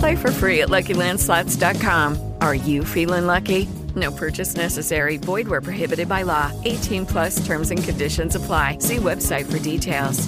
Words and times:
Play 0.00 0.16
for 0.16 0.32
free 0.32 0.62
at 0.62 0.70
LuckyLandSlots.com. 0.70 2.16
Are 2.40 2.54
you 2.54 2.84
feeling 2.84 3.26
lucky? 3.26 3.68
No 3.94 4.10
purchase 4.10 4.56
necessary. 4.56 5.18
Void 5.18 5.46
where 5.46 5.60
prohibited 5.60 6.08
by 6.08 6.22
law. 6.22 6.50
18 6.64 7.04
plus 7.04 7.44
terms 7.44 7.70
and 7.70 7.84
conditions 7.84 8.34
apply. 8.34 8.78
See 8.80 8.96
website 8.96 9.44
for 9.44 9.58
details. 9.58 10.26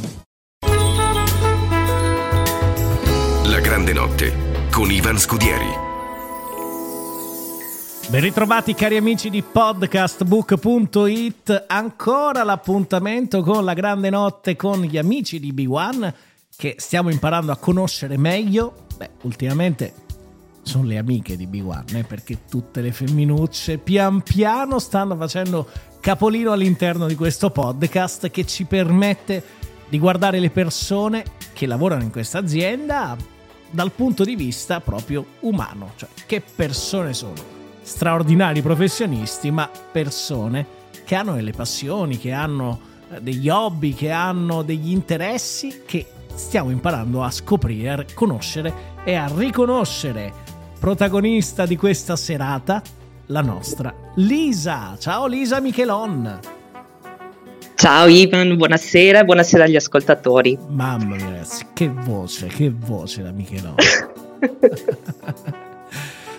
La 3.48 3.60
grande 3.60 3.94
notte 3.94 4.34
con 4.70 4.90
Ivan 4.90 5.18
Scudieri. 5.18 5.70
Ben 8.10 8.20
ritrovati 8.20 8.74
cari 8.74 8.98
amici 8.98 9.30
di 9.30 9.42
podcastbook.it, 9.42 11.64
ancora 11.66 12.44
l'appuntamento 12.44 13.42
con 13.42 13.64
la 13.64 13.72
grande 13.72 14.10
notte 14.10 14.54
con 14.54 14.82
gli 14.82 14.98
amici 14.98 15.40
di 15.40 15.54
B1 15.54 16.12
che 16.54 16.74
stiamo 16.78 17.10
imparando 17.10 17.50
a 17.50 17.56
conoscere 17.56 18.18
meglio. 18.18 18.84
Beh, 19.02 19.10
ultimamente 19.22 19.94
sono 20.62 20.84
le 20.84 20.96
amiche 20.96 21.36
di 21.36 21.48
B1 21.48 21.96
eh, 21.96 22.04
perché 22.04 22.44
tutte 22.48 22.80
le 22.80 22.92
femminucce 22.92 23.78
pian 23.78 24.22
piano 24.22 24.78
stanno 24.78 25.16
facendo 25.16 25.68
capolino 25.98 26.52
all'interno 26.52 27.08
di 27.08 27.16
questo 27.16 27.50
podcast 27.50 28.30
che 28.30 28.46
ci 28.46 28.64
permette 28.64 29.42
di 29.88 29.98
guardare 29.98 30.38
le 30.38 30.50
persone 30.50 31.24
che 31.52 31.66
lavorano 31.66 32.04
in 32.04 32.12
questa 32.12 32.38
azienda 32.38 33.16
dal 33.68 33.90
punto 33.90 34.22
di 34.22 34.36
vista 34.36 34.78
proprio 34.78 35.26
umano, 35.40 35.94
cioè 35.96 36.08
che 36.24 36.40
persone 36.40 37.12
sono? 37.12 37.50
Straordinari 37.82 38.62
professionisti, 38.62 39.50
ma 39.50 39.68
persone 39.90 40.64
che 41.04 41.16
hanno 41.16 41.34
delle 41.34 41.50
passioni, 41.50 42.18
che 42.18 42.30
hanno 42.30 42.78
eh, 43.10 43.20
degli 43.20 43.48
hobby, 43.48 43.94
che 43.94 44.12
hanno 44.12 44.62
degli 44.62 44.92
interessi 44.92 45.82
che 45.84 46.06
stiamo 46.34 46.70
imparando 46.70 47.22
a 47.22 47.30
scoprire, 47.30 47.90
a 47.90 48.04
conoscere 48.14 48.72
e 49.04 49.14
a 49.14 49.30
riconoscere. 49.34 50.32
Protagonista 50.78 51.66
di 51.66 51.76
questa 51.76 52.16
serata, 52.16 52.82
la 53.26 53.40
nostra 53.40 53.94
Lisa. 54.16 54.96
Ciao 54.98 55.26
Lisa 55.26 55.60
Michelon. 55.60 56.38
Ciao 57.74 58.06
Ivan, 58.06 58.56
buonasera, 58.56 59.24
buonasera 59.24 59.64
agli 59.64 59.76
ascoltatori. 59.76 60.56
Mamma 60.68 61.16
mia 61.16 61.24
ragazzi, 61.24 61.66
che 61.72 61.88
voce, 61.88 62.46
che 62.46 62.72
voce 62.72 63.22
la 63.22 63.32
Michelon. 63.32 63.74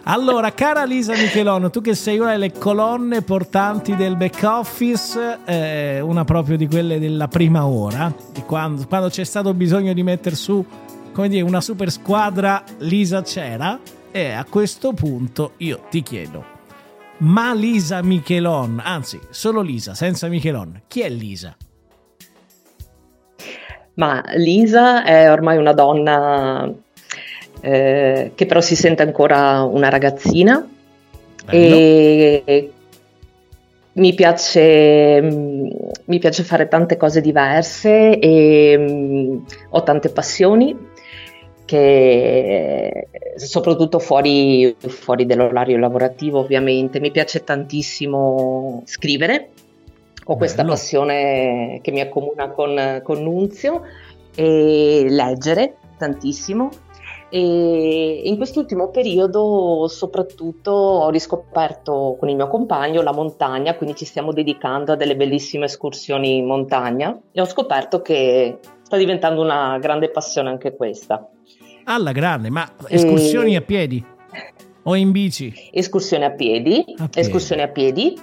Allora, 0.06 0.52
cara 0.52 0.84
Lisa 0.84 1.14
Michelon, 1.14 1.72
tu 1.72 1.80
che 1.80 1.96
sei 1.96 2.20
una 2.20 2.32
delle 2.32 2.52
colonne 2.52 3.22
portanti 3.22 3.96
del 3.96 4.18
back 4.18 4.44
office, 4.44 5.40
eh, 5.46 6.02
una 6.02 6.26
proprio 6.26 6.58
di 6.58 6.68
quelle 6.68 7.00
della 7.00 7.30
prima 7.30 7.66
ora, 7.66 8.14
quando, 8.46 8.86
quando 8.86 9.08
c'è 9.08 9.24
stato 9.24 9.54
bisogno 9.54 9.94
di 9.94 10.04
mettere 10.04 10.36
su, 10.36 10.66
come 11.14 11.30
dire, 11.30 11.44
una 11.44 11.62
super 11.62 11.90
squadra, 11.90 12.62
Lisa 12.80 13.22
c'era. 13.22 13.80
E 14.12 14.32
a 14.32 14.44
questo 14.44 14.92
punto 14.92 15.54
io 15.58 15.86
ti 15.90 16.04
chiedo, 16.04 16.44
ma 17.20 17.54
Lisa 17.54 18.04
Michelon, 18.04 18.82
anzi, 18.84 19.22
solo 19.30 19.62
Lisa, 19.62 19.94
senza 19.94 20.28
Michelon, 20.28 20.82
chi 20.88 21.00
è 21.00 21.10
Lisa? 21.10 21.56
Ma 23.94 24.22
Lisa 24.36 25.06
è 25.06 25.32
ormai 25.32 25.58
una 25.58 25.72
donna 25.72 26.70
eh, 27.66 28.32
che 28.36 28.46
però 28.46 28.60
si 28.60 28.76
sente 28.76 29.04
ancora 29.04 29.64
una 29.64 29.88
ragazzina. 29.88 30.68
Bello. 31.46 31.76
e 31.76 32.72
mi 33.94 34.14
piace, 34.14 35.22
mm, 35.22 35.68
mi 36.06 36.20
piace 36.20 36.44
fare 36.44 36.68
tante 36.68 36.98
cose 36.98 37.22
diverse 37.22 38.20
e 38.20 38.76
mm, 38.78 39.38
ho 39.70 39.84
tante 39.84 40.10
passioni 40.10 40.92
che 41.66 43.08
soprattutto 43.36 44.00
fuori, 44.00 44.76
fuori 44.78 45.26
dall'orario 45.26 45.78
lavorativo 45.78 46.40
ovviamente. 46.40 47.00
Mi 47.00 47.12
piace 47.12 47.46
tantissimo 47.46 48.84
scrivere. 48.86 49.50
Ho 50.26 50.36
questa 50.36 50.64
Bello. 50.64 50.74
passione 50.74 51.80
che 51.82 51.92
mi 51.92 52.02
accomuna 52.02 52.50
con, 52.50 53.00
con 53.04 53.24
Nunzio. 53.24 53.84
E 54.36 55.06
leggere 55.08 55.76
tantissimo 55.98 56.70
e 57.36 58.22
in 58.26 58.38
quest'ultimo 58.38 58.90
periodo 58.90 59.88
soprattutto 59.88 60.70
ho 60.70 61.10
riscoperto 61.10 62.16
con 62.20 62.30
il 62.30 62.36
mio 62.36 62.48
compagno 62.48 63.02
la 63.02 63.12
montagna, 63.12 63.74
quindi 63.74 63.96
ci 63.96 64.06
stiamo 64.06 64.32
dedicando 64.32 64.92
a 64.92 64.96
delle 64.96 65.16
bellissime 65.16 65.66
escursioni 65.66 66.36
in 66.38 66.46
montagna 66.46 67.20
e 67.32 67.42
ho 67.42 67.46
scoperto 67.46 68.04
che 68.04 68.60
sta 68.84 68.98
diventando 68.98 69.42
una 69.42 69.80
grande 69.80 70.12
passione 70.12 70.50
anche 70.50 70.76
questa. 70.76 71.28
Alla 71.86 72.12
grande, 72.12 72.52
ma 72.52 72.70
escursioni 72.88 73.54
E- 73.54 73.58
a 73.58 73.62
piedi 73.62 74.06
o 74.84 74.94
in 74.96 75.10
bici? 75.10 75.52
Escursioni 75.72 76.26
a 76.26 76.32
piedi, 76.32 76.82
A 76.82 77.08
piedi. 77.08 77.20
escursioni 77.20 77.64
a 77.64 77.68
piedi, 77.70 78.14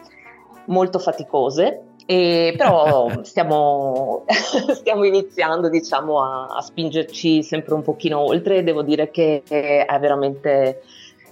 molto 0.66 1.00
faticose, 1.00 1.82
e 2.10 2.54
però 2.56 3.22
stiamo, 3.22 4.25
stiamo 4.75 5.04
iniziando 5.04 5.69
diciamo, 5.69 6.21
a, 6.21 6.47
a 6.56 6.60
spingerci 6.60 7.44
sempre 7.44 7.75
un 7.75 7.82
pochino 7.82 8.19
oltre 8.19 8.56
e 8.56 8.62
devo 8.65 8.82
dire 8.82 9.12
che 9.12 9.44
è 9.47 9.87
veramente 10.00 10.82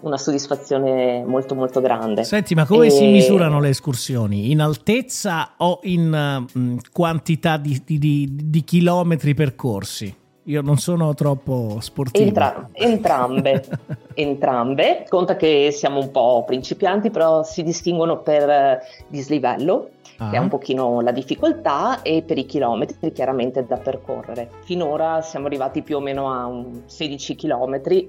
una 0.03 0.17
soddisfazione 0.17 1.25
molto 1.27 1.57
molto 1.57 1.81
grande. 1.81 2.23
Senti, 2.23 2.55
ma 2.55 2.65
come 2.65 2.87
E- 2.87 2.91
si 2.91 3.05
misurano 3.07 3.59
le 3.59 3.71
escursioni? 3.71 4.53
In 4.53 4.61
altezza 4.61 5.55
o 5.57 5.81
in 5.83 6.47
mh, 6.53 6.77
quantità 6.93 7.57
di, 7.57 7.83
di- 7.85 7.99
di- 7.99 8.29
di 8.33 8.63
chilometri 8.63 9.35
percorsi? 9.35 10.15
Io 10.49 10.63
non 10.63 10.79
sono 10.79 11.13
troppo 11.15 11.77
sportivo. 11.81 12.25
Entra- 12.27 12.69
entrambe, 12.73 13.65
entrambe. 14.15 15.05
Conta 15.09 15.37
che 15.37 15.69
siamo 15.73 16.01
un 16.01 16.11
po' 16.11 16.43
principianti, 16.47 17.11
però 17.11 17.43
si 17.43 17.63
distinguono 17.63 18.21
per 18.23 18.49
eh, 18.49 18.81
dislivello, 19.09 19.91
che 20.03 20.25
è 20.31 20.37
Ah. 20.37 20.41
un 20.41 20.49
pochino 20.49 21.03
la 21.03 21.13
difficoltà, 21.13 22.01
e 22.01 22.23
per 22.23 22.39
i 22.39 22.47
chilometri 22.47 23.13
chiaramente 23.13 23.67
da 23.67 23.77
percorrere. 23.77 24.49
Finora 24.65 25.21
siamo 25.21 25.47
arrivati 25.47 25.83
più 25.83 25.97
o 25.97 26.01
meno 26.01 26.33
a 26.33 26.47
un 26.47 26.83
16 26.87 27.35
chilometri 27.35 28.09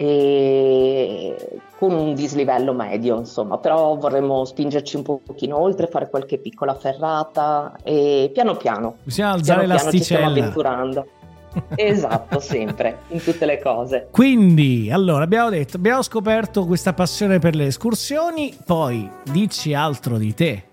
e 0.00 1.34
con 1.76 1.92
un 1.92 2.14
dislivello 2.14 2.72
medio, 2.72 3.18
insomma, 3.18 3.58
però 3.58 3.96
vorremmo 3.96 4.44
spingerci 4.44 4.94
un 4.96 5.02
pochino 5.02 5.58
oltre, 5.60 5.88
fare 5.88 6.08
qualche 6.08 6.38
piccola 6.38 6.74
ferrata 6.74 7.74
e 7.82 8.30
piano 8.32 8.54
piano, 8.56 8.94
Bisogna 9.02 9.32
alzare 9.32 9.64
piano 9.64 9.74
piano 9.74 9.90
ci 9.90 10.02
stiamo 10.04 10.22
l'asticella. 10.22 10.46
avventurando. 10.46 11.06
Esatto, 11.74 12.40
sempre, 12.40 12.98
in 13.08 13.22
tutte 13.22 13.46
le 13.46 13.60
cose. 13.60 14.08
Quindi, 14.10 14.90
allora, 14.90 15.24
abbiamo 15.24 15.50
detto, 15.50 15.76
abbiamo 15.76 16.02
scoperto 16.02 16.66
questa 16.66 16.92
passione 16.92 17.38
per 17.38 17.54
le 17.54 17.66
escursioni, 17.66 18.56
poi 18.64 19.08
dici 19.24 19.74
altro 19.74 20.18
di 20.18 20.34
te. 20.34 20.67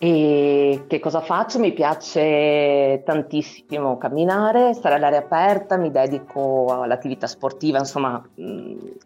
E 0.00 0.84
che 0.86 1.00
cosa 1.00 1.20
faccio? 1.20 1.58
Mi 1.58 1.72
piace 1.72 3.02
tantissimo 3.04 3.98
camminare, 3.98 4.72
stare 4.74 4.94
all'aria 4.94 5.18
aperta, 5.18 5.76
mi 5.76 5.90
dedico 5.90 6.66
all'attività 6.82 7.26
sportiva, 7.26 7.78
insomma, 7.78 8.22
mh, 8.34 8.42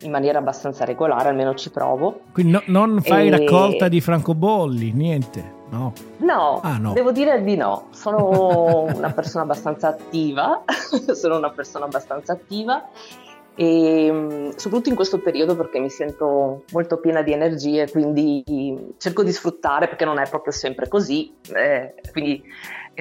in 0.01 0.11
maniera 0.11 0.39
abbastanza 0.39 0.85
regolare, 0.85 1.31
almeno 1.31 1.55
ci 1.55 1.71
provo. 1.71 2.21
Quindi 2.33 2.53
no- 2.53 2.63
non 2.67 3.01
fai 3.01 3.29
E- 3.29 3.31
raccolta 3.31 3.89
di 3.89 4.03
francobolli, 4.03 4.93
niente, 4.93 5.61
no. 5.71 5.95
No, 6.19 6.61
Ah, 6.63 6.77
no. 6.77 6.93
devo 6.93 7.11
dire 7.11 7.43
di 7.43 7.57
no, 7.57 7.87
sono 7.93 8.83
una 8.95 9.11
persona 9.13 9.45
abbastanza 9.45 9.89
attiva, 9.89 10.63
sono 11.15 11.39
una 11.39 11.51
persona 11.51 11.87
abbastanza 11.87 12.35
attiva 12.35 12.87
e 13.55 14.11
mm, 14.11 14.51
soprattutto 14.57 14.89
in 14.89 14.95
questo 14.95 15.19
periodo 15.19 15.55
perché 15.55 15.79
mi 15.79 15.91
sento 15.91 16.65
molto 16.73 16.97
piena 16.99 17.23
di 17.23 17.33
energie, 17.33 17.91
quindi 17.91 18.95
cerco 18.97 19.23
di 19.23 19.33
sfruttare 19.33 19.89
perché 19.89 20.05
non 20.05 20.19
è 20.19 20.29
proprio 20.29 20.53
sempre 20.53 20.89
così, 20.89 21.33
eh, 21.55 21.95
quindi, 22.13 22.43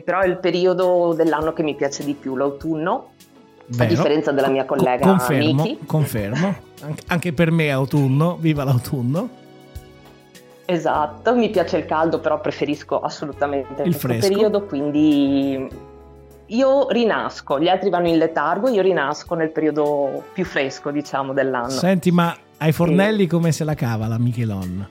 però 0.03 0.19
è 0.19 0.27
il 0.27 0.39
periodo 0.39 1.13
dell'anno 1.15 1.53
che 1.53 1.63
mi 1.63 1.75
piace 1.75 2.03
di 2.03 2.13
più, 2.13 2.36
l'autunno, 2.36 3.12
Vero. 3.68 3.83
a 3.83 3.88
differenza 3.88 4.31
della 4.31 4.50
mia 4.50 4.65
collega 4.65 5.06
confermo, 5.06 5.63
Miki. 5.63 5.86
Confermo, 5.86 6.56
anche 7.07 7.31
per 7.31 7.51
me 7.51 7.65
è 7.68 7.69
autunno, 7.69 8.36
viva 8.38 8.63
l'autunno. 8.63 9.39
Esatto, 10.65 11.36
mi 11.36 11.50
piace 11.50 11.77
il 11.77 11.86
caldo, 11.86 12.19
però 12.19 12.39
preferisco 12.39 13.00
assolutamente 13.00 13.83
il 13.83 13.94
fresco. 13.94 14.27
periodo, 14.27 14.63
quindi 14.65 15.68
io 16.51 16.89
rinasco, 16.89 17.59
gli 17.59 17.68
altri 17.68 17.89
vanno 17.89 18.07
in 18.07 18.18
letargo, 18.18 18.69
io 18.69 18.81
rinasco 18.81 19.36
nel 19.36 19.51
periodo 19.51 20.24
più 20.33 20.44
fresco, 20.44 20.92
diciamo, 20.92 21.33
dell'anno. 21.33 21.69
Senti, 21.69 22.12
ma 22.12 22.36
ai 22.57 22.71
fornelli 22.71 23.27
come 23.27 23.51
se 23.51 23.63
la 23.63 23.74
cava 23.74 24.07
la 24.07 24.18
Michelon? 24.18 24.88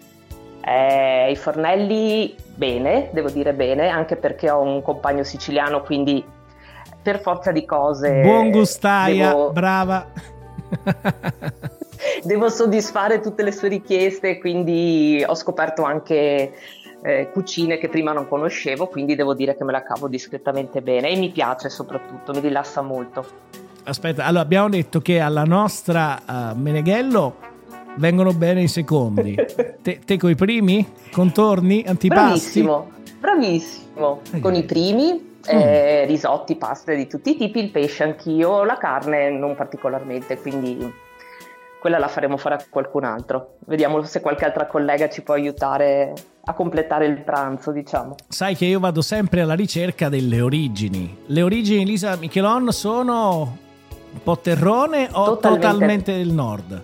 Eh, 0.64 1.30
I 1.30 1.36
fornelli 1.36 2.34
bene, 2.54 3.10
devo 3.12 3.30
dire 3.30 3.52
bene, 3.52 3.88
anche 3.88 4.16
perché 4.16 4.50
ho 4.50 4.60
un 4.60 4.82
compagno 4.82 5.22
siciliano, 5.22 5.82
quindi 5.82 6.24
per 7.02 7.20
forza 7.20 7.52
di 7.52 7.64
cose... 7.64 8.22
Buon 8.22 8.50
gustaia, 8.50 9.28
devo... 9.28 9.50
brava! 9.50 10.06
devo 12.24 12.48
soddisfare 12.48 13.20
tutte 13.20 13.42
le 13.42 13.52
sue 13.52 13.68
richieste, 13.68 14.38
quindi 14.38 15.22
ho 15.26 15.34
scoperto 15.34 15.82
anche 15.82 16.52
eh, 17.02 17.30
cucine 17.32 17.78
che 17.78 17.88
prima 17.88 18.12
non 18.12 18.28
conoscevo, 18.28 18.86
quindi 18.88 19.14
devo 19.14 19.34
dire 19.34 19.56
che 19.56 19.64
me 19.64 19.72
la 19.72 19.82
cavo 19.82 20.08
discretamente 20.08 20.82
bene 20.82 21.08
e 21.10 21.16
mi 21.16 21.30
piace 21.30 21.68
soprattutto, 21.68 22.32
mi 22.32 22.40
rilassa 22.40 22.82
molto. 22.82 23.24
Aspetta, 23.84 24.24
allora 24.24 24.42
abbiamo 24.42 24.68
detto 24.68 25.00
che 25.00 25.20
alla 25.20 25.44
nostra 25.44 26.20
uh, 26.26 26.56
Meneghello 26.56 27.36
vengono 27.96 28.32
bene 28.32 28.62
i 28.62 28.68
secondi. 28.68 29.34
te, 29.82 30.00
te 30.04 30.16
coi 30.16 30.34
primi? 30.34 30.86
Contorni? 31.10 31.84
Antipasti? 31.86 32.62
Bravissimo, 32.62 32.90
bravissimo. 33.18 34.20
Okay. 34.26 34.40
Con 34.40 34.54
i 34.54 34.64
primi 34.64 35.38
eh, 35.46 36.04
risotti, 36.04 36.56
paste 36.56 36.94
di 36.94 37.06
tutti 37.06 37.30
i 37.30 37.36
tipi, 37.36 37.60
il 37.60 37.70
pesce 37.70 38.04
anch'io, 38.04 38.64
la 38.64 38.76
carne 38.76 39.30
non 39.30 39.54
particolarmente, 39.54 40.38
quindi 40.38 41.08
quella 41.80 41.98
la 41.98 42.08
faremo 42.08 42.36
fare 42.36 42.56
a 42.56 42.64
qualcun 42.68 43.04
altro. 43.04 43.56
Vediamo 43.60 44.02
se 44.02 44.20
qualche 44.20 44.44
altra 44.44 44.66
collega 44.66 45.08
ci 45.08 45.22
può 45.22 45.34
aiutare 45.34 46.12
a 46.44 46.52
completare 46.52 47.06
il 47.06 47.22
pranzo, 47.22 47.72
diciamo. 47.72 48.16
Sai 48.28 48.54
che 48.54 48.66
io 48.66 48.78
vado 48.78 49.00
sempre 49.00 49.40
alla 49.40 49.54
ricerca 49.54 50.10
delle 50.10 50.42
origini. 50.42 51.22
Le 51.26 51.42
origini 51.42 51.84
di 51.84 51.90
Lisa 51.90 52.16
Michelon 52.16 52.70
sono 52.70 53.56
un 54.12 54.22
po' 54.22 54.38
terrone 54.38 55.08
o 55.10 55.36
totalmente, 55.36 55.66
totalmente 55.66 56.16
del 56.16 56.28
nord? 56.28 56.82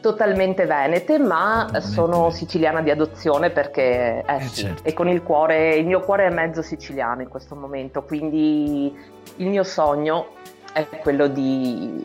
Totalmente 0.00 0.66
venete, 0.66 1.18
ma 1.18 1.64
totalmente. 1.64 1.88
sono 1.88 2.30
siciliana 2.30 2.82
di 2.82 2.90
adozione 2.90 3.50
perché 3.50 4.24
eh, 4.26 4.36
eh, 4.36 4.40
sì, 4.42 4.62
certo. 4.62 4.82
e 4.84 4.92
con 4.92 5.08
il 5.08 5.22
cuore, 5.22 5.74
il 5.74 5.86
mio 5.86 6.00
cuore 6.00 6.26
è 6.26 6.30
mezzo 6.30 6.60
siciliano 6.60 7.22
in 7.22 7.28
questo 7.28 7.54
momento, 7.54 8.02
quindi 8.02 8.94
il 9.36 9.48
mio 9.48 9.64
sogno 9.64 10.36
è 10.72 10.86
quello 11.00 11.26
di 11.28 12.04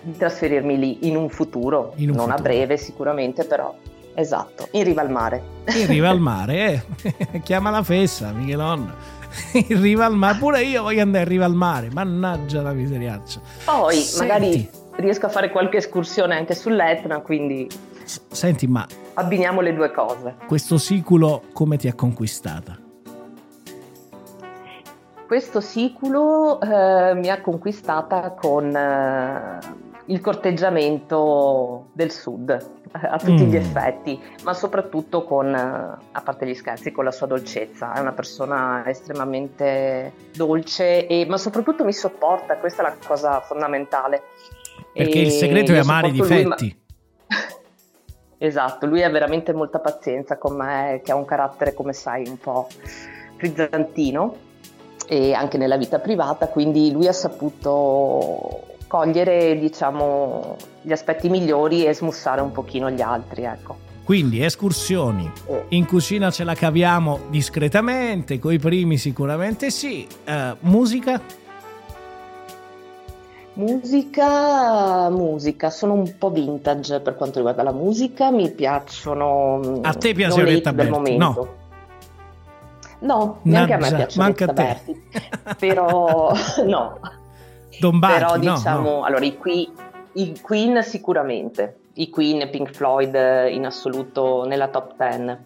di 0.00 0.16
trasferirmi 0.16 0.78
lì 0.78 1.08
in 1.08 1.16
un 1.16 1.28
futuro, 1.28 1.92
in 1.96 2.10
un 2.10 2.16
non 2.16 2.26
futuro. 2.26 2.38
a 2.38 2.42
breve 2.42 2.76
sicuramente, 2.76 3.44
però 3.44 3.74
esatto, 4.14 4.68
in 4.72 4.84
riva 4.84 5.02
al 5.02 5.10
mare. 5.10 5.42
In 5.74 5.86
riva 5.86 6.08
al 6.08 6.20
mare, 6.20 6.82
eh. 7.32 7.40
chiama 7.42 7.70
la 7.70 7.82
fessa, 7.82 8.32
Michelon. 8.32 8.92
In 9.68 9.82
riva 9.82 10.06
al 10.06 10.16
mare, 10.16 10.38
pure 10.38 10.62
io 10.62 10.82
voglio 10.82 11.02
andare 11.02 11.24
in 11.24 11.28
riva 11.28 11.44
al 11.44 11.52
mare, 11.52 11.90
mannaggia 11.92 12.62
la 12.62 12.72
miseriaccia. 12.72 13.40
Poi 13.66 13.96
Senti. 13.96 14.26
magari 14.26 14.70
riesco 14.96 15.26
a 15.26 15.28
fare 15.28 15.50
qualche 15.50 15.76
escursione 15.76 16.34
anche 16.34 16.54
sull'Etna, 16.54 17.20
quindi... 17.20 17.68
Senti, 18.04 18.66
ma... 18.66 18.86
Abbiniamo 19.14 19.60
le 19.60 19.74
due 19.74 19.90
cose. 19.92 20.36
Questo 20.46 20.78
siculo 20.78 21.42
come 21.52 21.76
ti 21.76 21.88
ha 21.88 21.94
conquistata? 21.94 22.78
Questo 25.26 25.60
siculo 25.60 26.58
eh, 26.60 27.14
mi 27.14 27.28
ha 27.28 27.40
conquistata 27.40 28.30
con... 28.30 28.74
Eh, 28.74 29.58
il 30.08 30.20
corteggiamento 30.20 31.88
del 31.92 32.10
sud 32.10 32.76
a 32.92 33.18
tutti 33.18 33.44
mm. 33.44 33.50
gli 33.50 33.56
effetti, 33.56 34.20
ma 34.44 34.54
soprattutto 34.54 35.24
con, 35.24 35.54
a 35.54 36.20
parte 36.22 36.46
gli 36.46 36.54
scherzi, 36.54 36.90
con 36.90 37.04
la 37.04 37.10
sua 37.10 37.26
dolcezza. 37.26 37.92
È 37.92 38.00
una 38.00 38.12
persona 38.12 38.82
estremamente 38.86 40.12
dolce, 40.34 41.06
e, 41.06 41.26
ma 41.26 41.36
soprattutto 41.36 41.84
mi 41.84 41.92
sopporta, 41.92 42.56
questa 42.56 42.82
è 42.82 42.88
la 42.88 42.96
cosa 43.06 43.40
fondamentale. 43.40 44.22
Perché 44.92 45.18
e 45.18 45.22
il 45.22 45.30
segreto 45.30 45.72
è 45.72 45.78
amare 45.78 46.08
i 46.08 46.12
difetti. 46.12 46.64
Lui, 46.64 47.36
esatto, 48.38 48.86
lui 48.86 49.02
ha 49.02 49.10
veramente 49.10 49.52
molta 49.52 49.78
pazienza 49.80 50.38
con 50.38 50.56
me, 50.56 51.02
che 51.04 51.12
ha 51.12 51.16
un 51.16 51.26
carattere, 51.26 51.74
come 51.74 51.92
sai, 51.92 52.26
un 52.26 52.38
po' 52.38 52.68
frizzantino 53.36 54.46
e 55.06 55.32
anche 55.32 55.58
nella 55.58 55.76
vita 55.76 55.98
privata, 55.98 56.48
quindi 56.48 56.90
lui 56.90 57.06
ha 57.06 57.12
saputo 57.12 58.67
cogliere 58.88 59.56
diciamo, 59.58 60.56
gli 60.82 60.90
aspetti 60.90 61.28
migliori 61.28 61.84
e 61.84 61.94
smussare 61.94 62.40
un 62.40 62.50
pochino 62.50 62.90
gli 62.90 63.02
altri. 63.02 63.44
Ecco. 63.44 63.86
Quindi 64.08 64.42
escursioni, 64.42 65.30
in 65.68 65.84
cucina 65.84 66.30
ce 66.30 66.42
la 66.42 66.54
caviamo 66.54 67.20
discretamente, 67.28 68.38
coi 68.38 68.58
primi 68.58 68.96
sicuramente 68.96 69.70
sì. 69.70 70.08
Uh, 70.26 70.56
musica? 70.60 71.20
Musica, 73.52 75.10
musica, 75.10 75.68
sono 75.68 75.92
un 75.92 76.14
po' 76.16 76.30
vintage 76.30 77.00
per 77.00 77.16
quanto 77.16 77.36
riguarda 77.36 77.62
la 77.62 77.72
musica, 77.72 78.30
mi 78.30 78.50
piacciono... 78.50 79.80
A 79.82 79.92
te 79.92 80.14
piace 80.14 80.40
Oretta 80.40 80.72
Berti? 80.72 81.16
No. 81.18 81.48
No, 83.00 83.40
neanche 83.42 83.76
Naggia, 83.76 83.86
a 83.86 83.90
me 83.90 83.96
piace 83.96 84.20
Oretta 84.22 84.52
Berti, 84.54 85.02
però 85.58 86.32
no, 86.64 86.98
Don 87.78 87.98
Bacchi, 87.98 88.14
Però 88.14 88.36
no, 88.36 88.54
diciamo, 88.54 88.90
no. 88.90 89.04
allora 89.04 89.24
i, 89.24 89.36
qui, 89.36 89.70
i 90.12 90.40
Queen 90.40 90.82
sicuramente, 90.82 91.80
i 91.94 92.08
Queen 92.10 92.40
e 92.40 92.48
Pink 92.48 92.72
Floyd 92.72 93.14
in 93.50 93.66
assoluto 93.66 94.44
nella 94.44 94.68
top 94.68 94.94
10. 94.96 95.36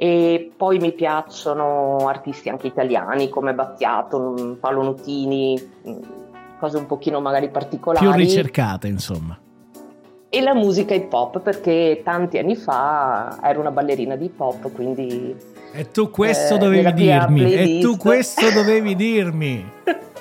E 0.00 0.52
poi 0.56 0.78
mi 0.78 0.92
piacciono 0.92 2.06
artisti 2.08 2.48
anche 2.48 2.68
italiani 2.68 3.28
come 3.28 3.54
Battiato, 3.54 4.56
Paolo 4.60 4.82
Nutini, 4.82 5.60
cose 6.58 6.76
un 6.76 6.86
pochino 6.86 7.20
magari 7.20 7.48
particolari. 7.48 8.06
Più 8.06 8.14
ricercate, 8.14 8.86
insomma. 8.86 9.36
E 10.28 10.40
la 10.40 10.54
musica 10.54 10.94
hip 10.94 11.12
hop, 11.12 11.40
perché 11.40 12.02
tanti 12.04 12.38
anni 12.38 12.54
fa 12.54 13.38
ero 13.42 13.60
una 13.60 13.70
ballerina 13.70 14.14
di 14.14 14.26
hip 14.26 14.40
hop, 14.40 14.70
quindi... 14.72 15.56
E 15.72 15.90
tu 15.90 16.10
questo 16.10 16.56
eh, 16.56 16.58
dovevi 16.58 16.92
dirmi, 16.94 17.52
e 17.52 17.78
tu 17.80 17.96
questo 17.96 18.50
dovevi 18.50 18.94
dirmi. 18.96 19.70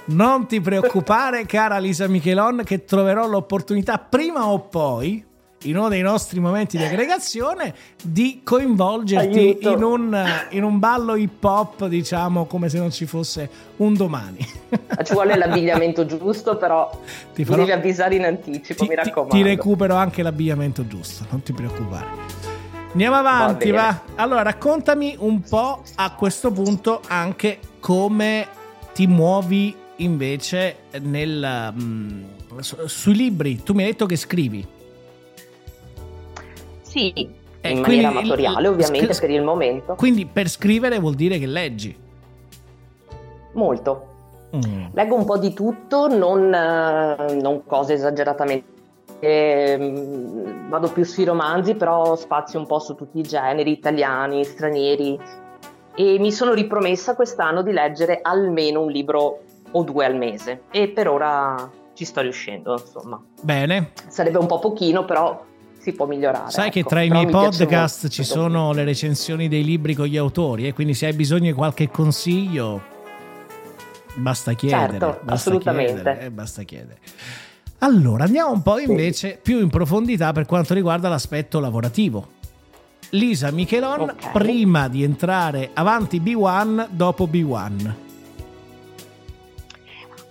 Non 0.05 0.47
ti 0.47 0.61
preoccupare, 0.61 1.45
cara 1.45 1.77
Lisa 1.79 2.07
Michelon, 2.07 2.61
che 2.63 2.85
troverò 2.85 3.27
l'opportunità 3.27 3.97
prima 3.97 4.47
o 4.47 4.59
poi 4.59 5.25
in 5.63 5.75
uno 5.75 5.89
dei 5.89 6.01
nostri 6.01 6.39
momenti 6.39 6.77
di 6.77 6.83
aggregazione 6.83 7.73
di 8.01 8.41
coinvolgerti 8.43 9.57
in 9.61 9.83
un, 9.83 10.25
in 10.51 10.63
un, 10.63 10.79
ballo 10.79 11.15
hip 11.15 11.43
hop, 11.43 11.87
diciamo 11.87 12.45
come 12.45 12.69
se 12.69 12.77
non 12.77 12.91
ci 12.91 13.05
fosse 13.05 13.49
un 13.77 13.95
domani. 13.95 14.37
Ci 15.03 15.13
vuole 15.13 15.35
l'abbigliamento 15.35 16.05
giusto, 16.07 16.57
però 16.57 16.89
ti 17.33 17.43
farò... 17.43 17.57
devi 17.57 17.71
avvisare 17.71 18.15
in 18.15 18.25
anticipo, 18.25 18.83
ti, 18.83 18.89
mi 18.89 18.95
raccomando. 18.95 19.35
Ti, 19.35 19.41
ti 19.41 19.47
recupero 19.47 19.95
anche 19.95 20.21
l'abbigliamento 20.21 20.87
giusto, 20.87 21.25
non 21.29 21.41
ti 21.41 21.53
preoccupare. 21.53 22.56
Andiamo 22.91 23.15
avanti, 23.15 23.69
va, 23.71 23.77
va. 23.77 24.01
Allora, 24.15 24.41
raccontami 24.41 25.15
un 25.19 25.41
po' 25.41 25.83
a 25.95 26.13
questo 26.15 26.51
punto 26.51 27.01
anche 27.07 27.59
come 27.79 28.47
ti 28.93 29.07
muovi 29.07 29.75
invece 29.97 30.77
nel, 31.01 31.73
um, 31.75 32.25
su, 32.59 32.75
sui 32.87 33.15
libri. 33.15 33.61
Tu 33.61 33.73
mi 33.73 33.83
hai 33.83 33.91
detto 33.91 34.05
che 34.05 34.15
scrivi. 34.15 34.65
Sì, 36.81 37.11
eh, 37.61 37.69
in 37.69 37.81
maniera 37.81 38.07
amatoriale 38.07 38.67
ovviamente 38.67 39.13
scri- 39.13 39.27
per 39.27 39.35
il 39.35 39.43
momento. 39.43 39.95
Quindi 39.95 40.25
per 40.25 40.49
scrivere 40.49 40.97
vuol 40.99 41.15
dire 41.15 41.37
che 41.37 41.45
leggi. 41.45 41.95
Molto. 43.53 44.07
Mm. 44.55 44.85
Leggo 44.93 45.15
un 45.15 45.25
po' 45.25 45.37
di 45.37 45.53
tutto, 45.53 46.07
non, 46.07 46.49
non 46.49 47.63
cose 47.65 47.93
esageratamente 47.93 48.75
eh, 49.19 49.77
vado 50.69 50.91
più 50.91 51.03
sui 51.03 51.23
romanzi, 51.23 51.75
però 51.75 52.15
spazio 52.15 52.59
un 52.59 52.65
po' 52.65 52.79
su 52.79 52.95
tutti 52.95 53.19
i 53.19 53.23
generi, 53.23 53.71
italiani, 53.71 54.43
stranieri. 54.43 55.19
E 55.95 56.19
mi 56.19 56.31
sono 56.31 56.53
ripromessa 56.53 57.15
quest'anno 57.15 57.63
di 57.63 57.71
leggere 57.71 58.19
almeno 58.21 58.83
un 58.83 58.91
libro 58.91 59.39
o 59.71 59.83
due 59.83 60.05
al 60.05 60.15
mese 60.15 60.61
e 60.71 60.89
per 60.89 61.07
ora 61.07 61.69
ci 61.93 62.05
sto 62.05 62.21
riuscendo, 62.21 62.73
insomma. 62.73 63.21
Bene. 63.41 63.91
Sarebbe 64.07 64.37
un 64.37 64.45
po' 64.45 64.59
pochino, 64.59 65.05
però 65.05 65.43
si 65.79 65.93
può 65.93 66.05
migliorare. 66.05 66.51
Sai 66.51 66.67
ecco. 66.67 66.73
che 66.73 66.83
tra 66.83 67.01
i 67.01 67.09
miei 67.09 67.25
podcast 67.25 68.09
ci 68.09 68.23
sono 68.23 68.71
le 68.73 68.83
recensioni 68.83 69.47
dei 69.47 69.63
libri 69.63 69.95
con 69.95 70.05
gli 70.05 70.17
autori 70.17 70.65
e 70.65 70.67
eh? 70.67 70.73
quindi 70.73 70.93
se 70.93 71.07
hai 71.07 71.13
bisogno 71.13 71.45
di 71.45 71.53
qualche 71.53 71.89
consiglio 71.89 72.95
Basta 74.17 74.53
chiedere. 74.53 74.91
Certo, 74.91 75.05
basta 75.05 75.33
assolutamente. 75.33 75.93
Chiedere, 75.93 76.21
eh, 76.21 76.31
basta 76.31 76.63
chiedere. 76.63 76.99
Allora, 77.79 78.23
andiamo 78.23 78.51
un 78.51 78.61
po' 78.63 78.79
invece 78.79 79.39
più 79.41 79.59
in 79.59 79.69
profondità 79.69 80.31
per 80.31 80.45
quanto 80.45 80.73
riguarda 80.73 81.09
l'aspetto 81.09 81.59
lavorativo. 81.59 82.35
Lisa 83.11 83.51
Michelon, 83.51 84.09
Ok. 84.09 84.31
prima 84.31 84.87
di 84.87 85.03
entrare 85.03 85.69
avanti 85.73 86.19
B1, 86.19 86.87
dopo 86.89 87.25
B1. 87.25 87.93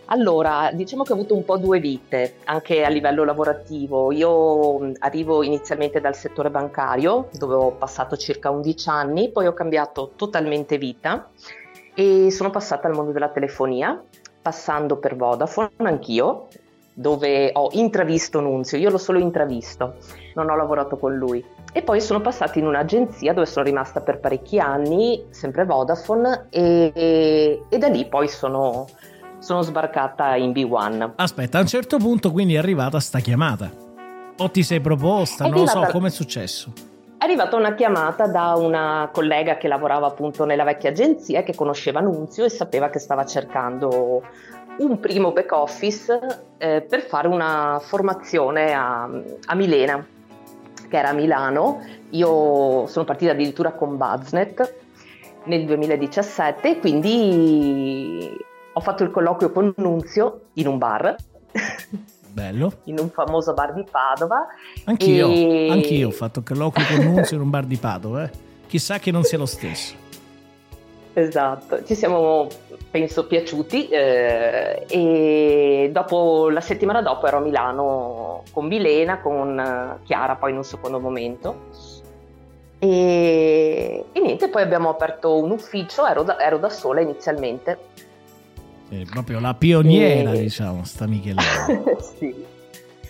Allora, 0.06 0.70
diciamo 0.72 1.02
che 1.02 1.12
ho 1.12 1.14
avuto 1.14 1.34
un 1.34 1.44
po' 1.44 1.56
due 1.56 1.80
vite, 1.80 2.36
anche 2.44 2.84
a 2.84 2.88
livello 2.88 3.24
lavorativo. 3.24 4.12
Io 4.12 4.92
arrivo 4.98 5.42
inizialmente 5.42 6.00
dal 6.00 6.14
settore 6.14 6.50
bancario, 6.50 7.28
dove 7.32 7.54
ho 7.54 7.70
passato 7.72 8.16
circa 8.16 8.50
11 8.50 8.88
anni, 8.88 9.30
poi 9.30 9.46
ho 9.46 9.52
cambiato 9.52 10.12
totalmente 10.14 10.78
vita 10.78 11.28
e 11.94 12.30
sono 12.30 12.50
passata 12.50 12.86
al 12.86 12.94
mondo 12.94 13.10
della 13.10 13.30
telefonia, 13.30 14.00
passando 14.42 14.96
per 14.98 15.16
Vodafone 15.16 15.70
anch'io, 15.78 16.48
dove 16.98 17.50
ho 17.52 17.68
intravisto 17.72 18.40
Nunzio, 18.40 18.78
io 18.78 18.88
l'ho 18.88 18.96
solo 18.96 19.18
intravisto, 19.18 19.96
non 20.34 20.48
ho 20.48 20.56
lavorato 20.56 20.96
con 20.96 21.14
lui. 21.14 21.44
E 21.70 21.82
poi 21.82 22.00
sono 22.00 22.22
passata 22.22 22.58
in 22.58 22.66
un'agenzia 22.66 23.34
dove 23.34 23.44
sono 23.44 23.66
rimasta 23.66 24.00
per 24.00 24.18
parecchi 24.18 24.58
anni, 24.58 25.26
sempre 25.28 25.66
Vodafone, 25.66 26.46
e, 26.48 27.60
e 27.68 27.78
da 27.78 27.88
lì 27.88 28.06
poi 28.06 28.28
sono, 28.28 28.86
sono 29.40 29.60
sbarcata 29.60 30.36
in 30.36 30.52
B1. 30.52 31.12
Aspetta, 31.16 31.58
a 31.58 31.60
un 31.60 31.66
certo 31.66 31.98
punto 31.98 32.32
quindi 32.32 32.54
è 32.54 32.58
arrivata 32.58 32.98
sta 32.98 33.18
chiamata. 33.18 33.70
O 34.38 34.50
ti 34.50 34.62
sei 34.62 34.80
proposta, 34.80 35.44
È 35.44 35.48
non 35.50 35.60
lo 35.60 35.66
so, 35.66 35.72
arrivata- 35.72 35.92
come 35.92 36.08
è 36.08 36.10
successo? 36.10 36.72
È 37.18 37.24
arrivata 37.24 37.56
una 37.56 37.74
chiamata 37.74 38.26
da 38.26 38.54
una 38.56 39.10
collega 39.12 39.58
che 39.58 39.68
lavorava 39.68 40.06
appunto 40.06 40.46
nella 40.46 40.64
vecchia 40.64 40.90
agenzia 40.90 41.40
e 41.40 41.42
che 41.42 41.54
conosceva 41.54 42.00
Nunzio 42.00 42.44
e 42.44 42.48
sapeva 42.48 42.88
che 42.88 42.98
stava 42.98 43.26
cercando 43.26 44.22
un 44.78 45.00
primo 45.00 45.32
back 45.32 45.52
office 45.52 46.44
eh, 46.58 46.82
per 46.82 47.02
fare 47.02 47.28
una 47.28 47.78
formazione 47.82 48.72
a, 48.72 49.04
a 49.46 49.54
Milena, 49.54 50.04
che 50.88 50.96
era 50.96 51.10
a 51.10 51.12
Milano. 51.12 51.80
Io 52.10 52.86
sono 52.86 53.04
partita 53.04 53.32
addirittura 53.32 53.72
con 53.72 53.96
Buzznet 53.96 54.74
nel 55.44 55.64
2017 55.64 56.70
e 56.70 56.78
quindi 56.78 58.36
ho 58.72 58.80
fatto 58.80 59.02
il 59.04 59.10
colloquio 59.10 59.50
con 59.52 59.72
Nunzio 59.76 60.46
in 60.54 60.66
un 60.66 60.78
bar, 60.78 61.14
Bello. 62.32 62.72
in 62.84 62.98
un 62.98 63.08
famoso 63.10 63.54
bar 63.54 63.72
di 63.72 63.84
Padova. 63.90 64.46
Anch'io, 64.84 65.28
E- 65.28 65.68
anch'io 65.70 66.08
ho 66.08 66.12
fatto 66.12 66.42
colloquio 66.42 66.84
con 66.86 67.04
Nunzio 67.04 67.36
in 67.36 67.42
un 67.42 67.50
bar 67.50 67.64
di 67.64 67.76
Padova. 67.76 68.24
eh. 68.24 68.30
Chissà 68.66 68.98
che 68.98 69.10
non 69.10 69.22
sia 69.22 69.38
lo 69.38 69.46
stesso. 69.46 69.94
Esatto, 71.18 71.82
ci 71.84 71.94
siamo 71.94 72.46
penso 72.90 73.26
piaciuti 73.26 73.88
eh, 73.88 74.84
e 74.86 75.88
dopo 75.90 76.50
la 76.50 76.60
settimana 76.60 77.00
dopo 77.00 77.26
ero 77.26 77.38
a 77.38 77.40
Milano 77.40 78.42
con 78.52 78.66
Milena, 78.66 79.20
con 79.20 79.58
eh, 79.58 80.04
Chiara 80.04 80.36
poi 80.36 80.50
in 80.50 80.56
un 80.58 80.64
secondo 80.64 81.00
momento 81.00 82.04
e, 82.78 84.04
e 84.12 84.20
niente, 84.20 84.48
poi 84.48 84.62
abbiamo 84.62 84.90
aperto 84.90 85.42
un 85.42 85.50
ufficio, 85.50 86.06
ero 86.06 86.22
da, 86.22 86.38
ero 86.38 86.58
da 86.58 86.68
sola 86.68 87.00
inizialmente. 87.00 87.78
È 88.88 89.02
proprio 89.10 89.40
la 89.40 89.54
pioniera, 89.54 90.32
E- 90.32 90.40
diciamo, 90.40 90.84
sta 90.84 91.06
Michelona. 91.06 91.96
sì. 91.98 92.54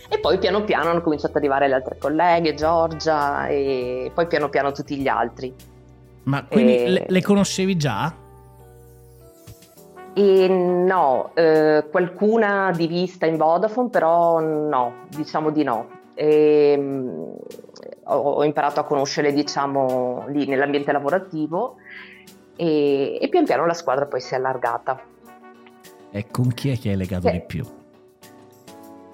E 0.08 0.18
poi 0.20 0.38
piano 0.38 0.62
piano 0.62 0.90
hanno 0.90 1.02
cominciato 1.02 1.32
ad 1.32 1.38
arrivare 1.38 1.66
le 1.66 1.74
altre 1.74 1.98
colleghe, 1.98 2.54
Giorgia 2.54 3.48
e 3.48 4.10
poi 4.14 4.26
piano 4.28 4.48
piano 4.48 4.70
tutti 4.70 4.96
gli 4.96 5.08
altri. 5.08 5.52
Ma 6.26 6.44
quindi 6.44 6.74
E- 6.74 6.88
le, 6.88 7.06
le 7.08 7.22
conoscevi 7.22 7.76
già? 7.76 8.12
E 10.14 10.48
no, 10.48 11.30
eh, 11.34 11.86
qualcuna 11.90 12.72
di 12.74 12.86
vista 12.86 13.26
in 13.26 13.36
Vodafone, 13.36 13.90
però 13.90 14.40
no, 14.40 14.92
diciamo 15.08 15.50
di 15.50 15.62
no. 15.62 15.88
Ehm, 16.14 17.34
ho, 18.04 18.14
ho 18.14 18.42
imparato 18.44 18.80
a 18.80 18.84
conoscerle, 18.84 19.32
diciamo, 19.34 20.24
lì 20.28 20.46
nell'ambiente 20.46 20.90
lavorativo 20.90 21.76
e, 22.56 23.18
e 23.20 23.28
pian 23.28 23.44
piano 23.44 23.66
la 23.66 23.74
squadra 23.74 24.06
poi 24.06 24.20
si 24.22 24.32
è 24.32 24.38
allargata. 24.38 24.98
E 26.10 26.26
con 26.30 26.48
chi 26.48 26.70
è 26.70 26.78
che 26.78 26.88
hai 26.90 26.96
legato 26.96 27.26
Sì. 27.26 27.32
di 27.32 27.40
più? 27.42 27.64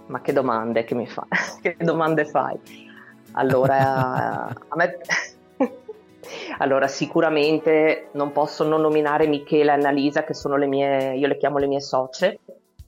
Ma 0.07 0.21
che 0.21 0.33
domande 0.33 0.85
che 0.85 0.95
mi 0.95 1.09
fai? 1.09 1.27
che 1.61 1.77
domande 1.81 2.25
fai? 2.27 2.57
Allora, 3.33 4.47
a 4.69 4.77
me... 4.77 4.99
allora, 6.59 6.87
sicuramente 6.87 8.09
non 8.13 8.33
posso 8.33 8.65
non 8.65 8.81
nominare 8.81 9.27
Michela 9.27 9.73
e 9.73 9.77
Annalisa, 9.77 10.25
che 10.25 10.35
sono 10.35 10.57
le 10.57 10.67
mie, 10.67 11.17
io 11.17 11.27
le 11.27 11.37
chiamo 11.37 11.59
le 11.59 11.67
mie 11.67 11.81
socie, 11.81 12.39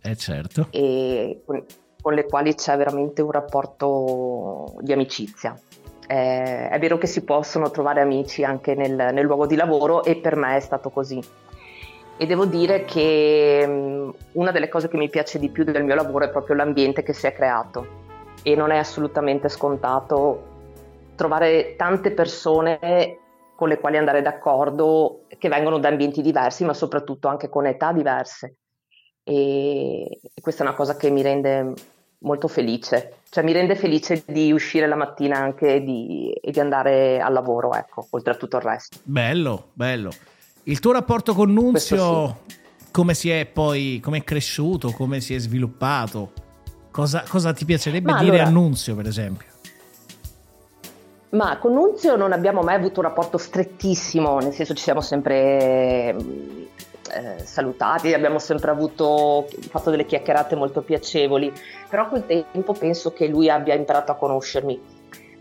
Eh 0.03 0.17
certo. 0.17 0.69
e 0.71 1.43
con, 1.45 1.65
con 2.01 2.15
le 2.15 2.27
quali 2.27 2.55
c'è 2.55 2.77
veramente 2.77 3.23
un 3.23 3.31
rapporto 3.31 4.75
di 4.81 4.93
amicizia. 4.93 5.59
Eh, 6.07 6.69
è 6.69 6.79
vero 6.79 6.99
che 6.99 7.07
si 7.07 7.25
possono 7.25 7.71
trovare 7.71 8.03
amici 8.03 8.45
anche 8.45 8.75
nel, 8.75 8.95
nel 8.95 9.25
luogo 9.25 9.47
di 9.47 9.57
lavoro 9.57 10.05
e 10.05 10.17
per 10.17 10.37
me 10.37 10.57
è 10.57 10.61
stato 10.61 10.91
così. 10.91 11.19
E 12.17 12.27
devo 12.27 12.45
dire 12.45 12.85
che 12.85 13.67
mh, 13.67 14.15
una 14.33 14.53
delle 14.53 14.69
cose 14.69 14.89
che 14.89 14.97
mi 14.97 15.09
piace 15.09 15.39
di 15.39 15.49
più 15.49 15.65
del 15.65 15.83
mio 15.83 15.95
lavoro 15.95 16.27
è 16.27 16.31
proprio 16.31 16.57
l'ambiente 16.57 17.03
che 17.03 17.13
si 17.13 17.27
è 17.27 17.33
creato 17.33 18.03
e 18.43 18.55
non 18.55 18.71
è 18.71 18.77
assolutamente 18.77 19.49
scontato 19.49 20.53
trovare 21.17 21.75
tante 21.77 22.11
persone 22.13 23.19
con 23.65 23.73
le 23.73 23.79
quali 23.81 23.97
andare 23.97 24.21
d'accordo 24.21 25.23
che 25.39 25.49
vengono 25.49 25.79
da 25.79 25.89
ambienti 25.89 26.21
diversi 26.21 26.65
ma 26.65 26.75
soprattutto 26.75 27.29
anche 27.29 27.49
con 27.49 27.65
età 27.65 27.93
diverse 27.93 28.57
e 29.23 30.21
questa 30.39 30.63
è 30.65 30.67
una 30.67 30.77
cosa 30.77 30.97
che 30.97 31.09
mi 31.09 31.23
rende 31.23 31.73
molto 32.19 32.47
felice, 32.47 33.21
cioè 33.31 33.43
mi 33.43 33.53
rende 33.53 33.75
felice 33.75 34.23
di 34.27 34.53
uscire 34.53 34.87
la 34.87 34.97
mattina 34.97 35.39
anche 35.39 35.83
di- 35.83 36.31
e 36.43 36.51
di 36.51 36.61
andare 36.61 37.21
al 37.21 37.33
lavoro, 37.33 37.73
ecco, 37.75 38.07
oltre 38.11 38.33
a 38.35 38.37
tutto 38.37 38.57
il 38.57 38.63
resto. 38.63 38.99
Bello, 39.03 39.71
bello. 39.73 40.11
Il 40.65 40.79
tuo 40.81 40.93
rapporto 40.93 41.33
con 41.35 41.51
Nunzio, 41.53 41.97
Questo 41.97 42.39
come 42.91 43.15
si 43.15 43.31
è 43.31 43.47
poi, 43.47 43.99
come 44.03 44.19
è 44.19 44.25
cresciuto, 44.25 44.91
come 44.93 45.21
si 45.21 45.35
è 45.35 45.39
sviluppato? 45.39 46.33
Cosa, 46.91 47.25
cosa 47.27 47.53
ti 47.55 47.65
piacerebbe 47.65 48.13
Ma 48.13 48.19
dire 48.19 48.37
allora- 48.37 48.49
a 48.49 48.53
Nunzio, 48.53 48.95
per 48.95 49.07
esempio? 49.07 49.53
Ma 51.35 51.59
con 51.59 51.73
Nunzio 51.73 52.15
non 52.15 52.33
abbiamo 52.33 52.63
mai 52.63 52.77
avuto 52.77 53.01
un 53.01 53.07
rapporto 53.07 53.39
strettissimo, 53.39 54.39
nel 54.39 54.53
senso 54.53 54.73
ci 54.73 54.85
siamo 54.85 55.01
sempre 55.01 56.13
mh, 56.13 56.67
eh, 57.13 57.45
salutati, 57.45 58.15
abbiamo 58.15 58.39
sempre 58.39 58.71
avuto 58.71 59.47
fatto 59.69 59.91
delle 59.91 60.07
chiacchierate 60.07 60.55
molto 60.55 60.83
piacevoli, 60.83 61.53
però 61.89 62.09
col 62.09 62.25
tempo 62.25 62.73
penso 62.73 63.13
che 63.13 63.27
lui 63.27 63.51
abbia 63.51 63.75
imparato 63.75 64.13
a 64.13 64.15
conoscermi 64.15 64.81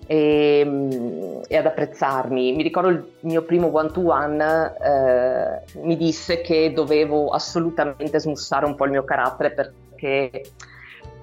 e, 0.07 0.65
mh, 0.65 1.41
e 1.47 1.57
ad 1.57 1.65
apprezzarmi. 1.67 2.53
Mi 2.53 2.63
ricordo 2.63 2.89
il 2.89 3.11
mio 3.19 3.43
primo 3.43 3.69
one 3.71 3.91
to 3.91 4.07
one, 4.07 4.73
eh, 4.81 5.79
mi 5.79 5.95
disse 5.95 6.41
che 6.41 6.73
dovevo 6.73 7.29
assolutamente 7.29 8.19
smussare 8.19 8.65
un 8.65 8.73
po' 8.73 8.85
il 8.85 8.91
mio 8.91 9.03
carattere 9.03 9.51
perché 9.51 10.41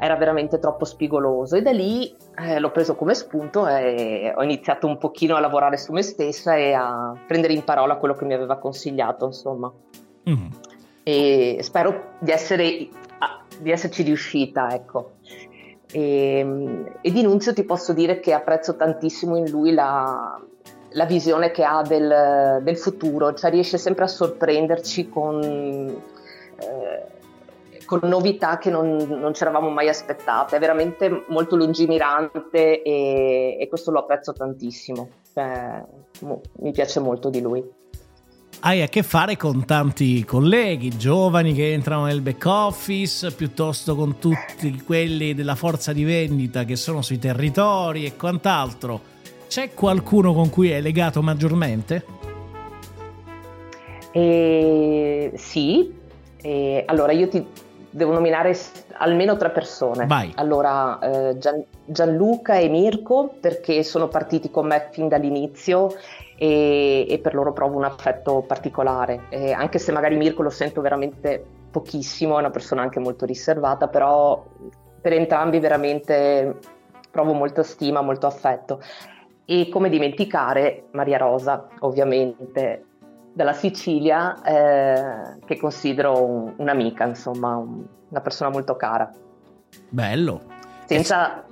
era 0.01 0.17
veramente 0.17 0.59
troppo 0.59 0.87
spigoloso 0.87 1.57
e 1.57 1.63
da 1.63 1.73
lì 1.73 2.17
eh, 2.39 2.59
l'ho 2.59 2.71
preso 2.71 2.97
come 2.97 3.15
spunto 3.15 3.69
e 3.69 4.33
ho 4.35 4.43
iniziato 4.43 4.87
un 4.87 4.97
pochino 4.97 5.37
a 5.37 5.41
lavorare 5.41 5.77
su 5.77 5.93
me 5.93 6.01
stessa 6.01 6.57
e 6.57 6.73
a 6.73 7.15
prendere 7.27 7.53
in 7.53 7.65
parola 7.65 7.97
quello 7.97 8.15
che 8.15 8.25
mi 8.25 8.33
aveva 8.33 8.57
consigliato, 8.57 9.27
insomma. 9.27 9.71
Mm. 10.29 10.47
E 11.03 11.59
spero 11.61 12.13
di, 12.19 12.31
essere, 12.31 12.89
di 13.61 13.71
esserci 13.71 14.03
riuscita, 14.03 14.73
ecco. 14.73 15.17
E, 15.93 16.87
e 17.03 17.11
di 17.11 17.23
Nunzio 17.23 17.53
ti 17.53 17.65
posso 17.65 17.93
dire 17.93 18.21
che 18.21 18.33
apprezzo 18.33 18.77
tantissimo 18.77 19.37
in 19.37 19.51
lui 19.51 19.75
la, 19.75 20.41
la 20.93 21.05
visione 21.05 21.51
che 21.51 21.63
ha 21.63 21.83
del, 21.83 22.63
del 22.63 22.79
futuro, 22.79 23.35
cioè 23.35 23.51
riesce 23.51 23.77
sempre 23.77 24.05
a 24.05 24.09
sorprenderci 24.09 25.11
con, 25.11 26.03
con 27.91 28.09
novità 28.09 28.59
che 28.59 28.71
non, 28.71 28.95
non 29.09 29.35
ci 29.35 29.43
eravamo 29.43 29.69
mai 29.69 29.89
aspettate, 29.89 30.55
è 30.55 30.61
veramente 30.61 31.25
molto 31.27 31.57
lungimirante 31.57 32.83
e, 32.83 33.57
e 33.59 33.69
questo 33.69 33.91
lo 33.91 33.99
apprezzo 33.99 34.33
tantissimo, 34.33 35.09
Cioè, 35.35 35.83
mo- 36.21 36.41
mi 36.61 36.71
piace 36.71 37.01
molto 37.01 37.31
di 37.31 37.41
lui. 37.41 37.69
Hai 38.61 38.83
a 38.83 38.87
che 38.87 39.03
fare 39.03 39.37
con 39.37 39.65
tanti 39.65 40.25
colleghi 40.25 40.97
giovani 40.97 41.53
che 41.53 41.73
entrano 41.73 42.05
nel 42.05 42.21
back 42.21 42.45
office, 42.47 43.33
piuttosto 43.33 43.97
con 43.97 44.19
tutti 44.21 44.83
quelli 44.83 45.35
della 45.35 45.57
forza 45.57 45.93
di 45.93 46.05
vendita 46.05 46.63
che 46.63 46.77
sono 46.77 47.03
sui 47.03 47.19
territori 47.19 48.05
e 48.05 48.15
quant'altro. 48.15 49.01
C'è 49.49 49.75
qualcuno 49.75 50.33
con 50.33 50.49
cui 50.49 50.71
è 50.71 50.81
legato 50.81 51.23
maggiormente? 51.23 52.05
E, 54.13 55.33
sì, 55.35 55.93
e, 56.41 56.85
allora 56.87 57.11
io 57.11 57.29
ti 57.29 57.45
devo 57.91 58.13
nominare 58.13 58.57
almeno 58.99 59.37
tre 59.37 59.51
persone. 59.51 60.07
Vai. 60.07 60.33
Allora, 60.37 60.99
eh, 61.01 61.39
Gian- 61.39 61.65
Gianluca 61.85 62.55
e 62.55 62.69
Mirko, 62.69 63.35
perché 63.41 63.83
sono 63.83 64.09
partiti 64.09 64.51
con 64.51 64.67
me 64.67 64.89
fin 64.93 65.09
dall'inizio 65.09 65.95
e, 66.39 67.07
e 67.09 67.19
per 67.19 67.35
loro 67.35 67.53
provo 67.53 67.77
un 67.77 67.85
affetto 67.85 68.43
particolare. 68.47 69.25
E 69.29 69.53
anche 69.53 69.79
se 69.79 69.93
magari 69.93 70.17
Mirko 70.17 70.43
lo 70.43 70.51
sento 70.51 70.81
veramente 70.81 71.45
pochissimo, 71.71 72.37
è 72.37 72.41
una 72.41 72.51
persona 72.51 72.83
anche 72.83 73.01
molto 73.01 73.27
riservata, 73.27 73.89
però 73.89 74.45
per 75.01 75.13
entrambi 75.13 75.59
veramente 75.59 76.59
provo 77.11 77.33
molta 77.33 77.63
stima, 77.63 78.01
molto 78.01 78.27
affetto. 78.27 78.81
E 79.45 79.69
come 79.69 79.89
dimenticare 79.89 80.85
Maria 80.93 81.19
Rosa, 81.19 81.67
ovviamente, 81.81 82.85
dalla 83.33 83.53
Sicilia, 83.53 84.41
eh, 84.43 85.39
che 85.45 85.57
considero 85.59 86.23
un, 86.23 86.53
un'amica, 86.57 87.05
insomma, 87.05 87.57
un, 87.57 87.85
una 88.09 88.21
persona 88.21 88.51
molto 88.51 88.77
cara. 88.77 89.11
Bello. 89.89 90.43
Senza, 90.87 91.45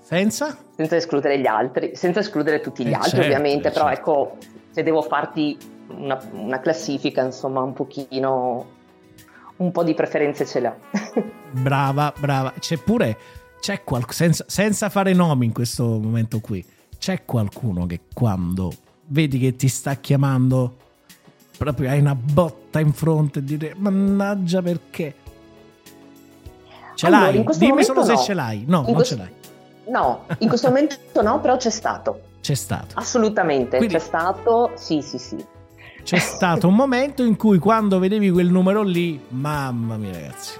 senza? 0.00 0.56
senza 0.76 0.96
escludere 0.96 1.38
gli 1.38 1.46
altri, 1.46 1.96
senza 1.96 2.20
escludere 2.20 2.60
tutti 2.60 2.84
gli 2.84 2.90
Eh, 2.90 2.94
altri, 2.94 3.10
certo, 3.10 3.24
ovviamente, 3.26 3.68
eh, 3.68 3.70
però 3.70 3.86
certo. 3.88 4.00
ecco, 4.00 4.36
se 4.70 4.82
devo 4.82 5.02
farti 5.02 5.56
una, 5.88 6.18
una 6.32 6.60
classifica, 6.60 7.22
insomma, 7.22 7.62
un 7.62 7.72
pochino, 7.72 8.66
un 9.56 9.72
po' 9.72 9.82
di 9.82 9.94
preferenze 9.94 10.44
ce 10.44 10.60
l'ho. 10.60 10.74
Brava, 11.52 12.12
brava. 12.18 12.52
C'è 12.58 12.76
pure, 12.76 13.16
c'è 13.60 13.82
qual- 13.84 14.04
senza, 14.10 14.44
senza 14.46 14.88
fare 14.90 15.12
nomi 15.14 15.46
in 15.46 15.52
questo 15.52 15.84
momento 15.84 16.40
qui, 16.40 16.64
c'è 16.98 17.24
qualcuno 17.24 17.86
che 17.86 18.00
quando 18.12 18.72
vedi 19.06 19.38
che 19.38 19.56
ti 19.56 19.68
sta 19.68 19.94
chiamando, 19.94 20.76
proprio 21.56 21.90
hai 21.90 22.00
una 22.00 22.14
botta 22.14 22.80
in 22.80 22.92
fronte 22.92 23.38
e 23.40 23.44
dire, 23.44 23.74
mannaggia 23.76 24.62
perché? 24.62 25.14
Ce 26.94 27.06
Allora, 27.06 27.30
l'hai? 27.32 27.44
Dimmi 27.58 27.82
solo 27.84 28.04
se 28.04 28.12
no. 28.12 28.18
ce 28.18 28.34
l'hai. 28.34 28.64
No, 28.66 28.78
In 28.78 28.84
non 28.84 28.94
questo- 28.94 29.14
ce 29.16 29.20
l'hai. 29.20 29.32
No, 29.86 30.24
in 30.38 30.48
questo 30.48 30.68
momento 30.68 30.96
no, 31.22 31.40
però 31.40 31.56
c'è 31.56 31.70
stato. 31.70 32.20
C'è 32.40 32.54
stato. 32.54 32.94
Assolutamente, 32.94 33.76
Quindi- 33.76 33.94
c'è 33.94 34.00
stato, 34.00 34.72
sì, 34.76 35.02
sì, 35.02 35.18
sì. 35.18 35.44
C'è 36.02 36.18
stato 36.18 36.68
un 36.68 36.74
momento 36.74 37.22
in 37.22 37.36
cui 37.36 37.58
quando 37.58 37.98
vedevi 37.98 38.30
quel 38.30 38.48
numero 38.50 38.82
lì, 38.82 39.18
mamma 39.28 39.96
mia 39.96 40.12
ragazzi. 40.12 40.58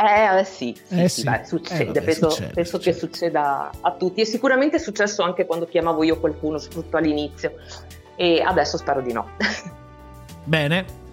Eh, 0.00 0.38
eh, 0.38 0.44
sì, 0.44 0.76
sì, 0.86 1.00
Eh 1.02 1.08
sì, 1.08 1.22
beh, 1.24 1.40
Eh, 1.40 1.44
succede, 1.44 1.84
vabbè, 1.86 2.02
penso, 2.02 2.30
succede, 2.30 2.52
penso 2.52 2.76
succede. 2.76 2.92
che 2.92 3.06
succeda 3.06 3.70
a 3.80 3.92
tutti 3.92 4.20
e 4.20 4.24
sicuramente 4.24 4.76
è 4.76 4.78
successo 4.78 5.22
anche 5.24 5.44
quando 5.44 5.66
chiamavo 5.66 6.04
io 6.04 6.20
qualcuno, 6.20 6.58
soprattutto 6.58 6.96
all'inizio 6.98 7.54
e 8.14 8.40
adesso 8.40 8.76
spero 8.76 9.00
di 9.00 9.12
no. 9.12 9.30
Bene. 10.44 11.06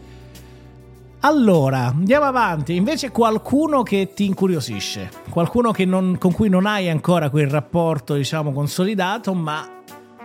Allora, 1.22 1.88
andiamo 1.88 2.25
avanti. 2.25 2.75
Invece 2.75 3.10
qualcuno 3.10 3.82
che 3.82 4.13
ti 4.13 4.25
incuriosisce, 4.25 5.10
qualcuno 5.32 5.72
che 5.72 5.86
non- 5.86 6.18
con 6.20 6.32
cui 6.32 6.50
non 6.50 6.68
hai 6.68 6.88
ancora 6.88 7.32
quel 7.32 7.50
rapporto, 7.50 8.13
diciamo, 8.13 8.51
consolidato, 8.54 9.34
ma 9.34 9.68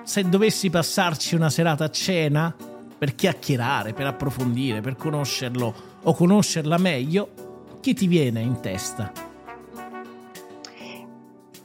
se 0.02 0.29
dovessi 0.29 0.69
passarci 0.69 1.35
una 1.35 1.49
serata 1.49 1.85
a 1.85 1.90
cena 1.90 2.55
per 2.99 3.14
chiacchierare, 3.14 3.95
per 3.95 4.05
approfondire, 4.07 4.83
per 4.83 4.97
conoscerlo 4.97 5.75
o 6.02 6.14
conoscerla 6.14 6.76
meglio, 6.76 7.29
chi 7.80 7.94
ti 7.94 8.06
viene 8.06 8.40
in 8.40 8.60
testa? 8.60 9.10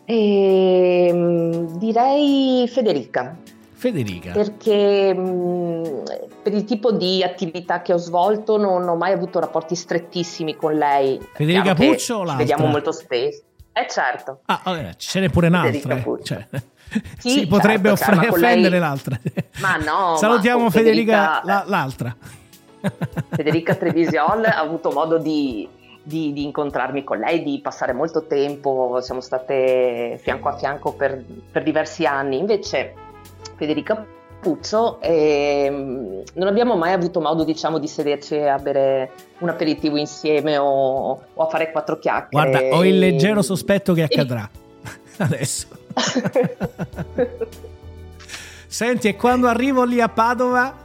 Ehm, 0.05 1.77
direi 1.77 2.67
Federica, 2.71 3.35
Federica. 3.73 4.31
perché 4.33 5.13
mh, 5.13 6.03
per 6.43 6.53
il 6.53 6.63
tipo 6.63 6.91
di 6.91 7.23
attività 7.23 7.81
che 7.81 7.91
ho 7.93 7.97
svolto 7.97 8.57
non 8.57 8.87
ho 8.87 8.95
mai 8.95 9.13
avuto 9.13 9.39
rapporti 9.39 9.75
strettissimi 9.75 10.55
con 10.55 10.73
lei. 10.75 11.19
Federica 11.33 11.63
Chiaro 11.73 11.79
che 11.79 11.87
Puccio 11.89 12.13
o 12.15 12.17
l'altra? 12.19 12.37
vediamo 12.37 12.67
molto 12.67 12.91
spesso. 12.91 13.41
Eh 13.73 13.87
certo. 13.89 14.39
Ah, 14.45 14.61
vabbè, 14.63 14.93
ce 14.97 15.19
n'è 15.19 15.29
pure 15.29 15.47
un'altra. 15.47 15.95
Federica 15.97 16.17
eh. 16.17 16.23
Cioè, 16.23 16.47
Sì, 17.17 17.29
si 17.41 17.47
potrebbe 17.47 17.89
certo, 17.89 18.03
cioè, 18.05 18.13
offre- 18.13 18.15
ma 18.15 18.27
con 18.31 18.39
lei- 18.39 18.49
offendere 18.51 18.79
l'altra. 18.79 19.19
Ma 19.59 19.75
no, 19.77 20.11
ma 20.11 20.17
Salutiamo 20.21 20.59
con 20.61 20.71
Federica, 20.71 21.41
Federica- 21.41 21.41
la- 21.43 21.63
l'altra. 21.67 22.15
Federica 23.31 23.73
Trevisiol 23.75 24.45
ha 24.45 24.59
avuto 24.59 24.91
modo 24.91 25.17
di, 25.17 25.67
di- 26.07 26.31
di 26.33 26.43
incontrarmi 26.43 27.03
con 27.03 27.17
lei, 27.17 27.41
di 27.43 27.59
passare 27.61 27.91
molto 27.91 28.25
tempo, 28.27 28.99
siamo 29.01 29.21
state 29.21 30.19
fianco 30.21 30.49
a 30.49 30.55
fianco 30.55 30.93
per, 30.93 31.23
per 31.51 31.63
diversi 31.63 32.05
anni. 32.05 32.37
Invece 32.37 32.93
Federica 33.55 34.05
Puccio 34.39 34.99
ehm, 35.01 36.21
non 36.33 36.47
abbiamo 36.47 36.75
mai 36.77 36.93
avuto 36.93 37.19
modo 37.19 37.43
diciamo, 37.43 37.79
di 37.79 37.87
sederci 37.87 38.37
a 38.37 38.59
bere 38.59 39.11
un 39.39 39.49
aperitivo 39.49 39.97
insieme 39.97 40.57
o, 40.59 41.19
o 41.33 41.43
a 41.43 41.47
fare 41.49 41.71
quattro 41.71 41.97
chiacchiere. 41.97 42.49
Guarda, 42.51 42.75
ho 42.75 42.85
il 42.85 42.99
leggero 42.99 43.39
E- 43.39 43.43
sospetto 43.43 43.93
che 43.93 44.01
e- 44.01 44.03
accadrà. 44.13 44.47
Adesso. 45.17 45.67
Senti, 48.67 49.07
e 49.07 49.15
quando 49.15 49.47
arrivo 49.47 49.83
lì 49.83 49.99
a 50.01 50.09
Padova, 50.09 50.75